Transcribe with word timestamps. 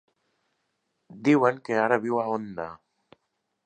Diuen 1.29 1.61
que 1.69 1.79
ara 1.85 2.03
viu 2.09 2.21
a 2.23 2.27
Onda. 2.41 2.71